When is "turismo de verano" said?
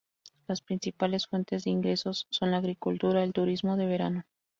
3.33-4.23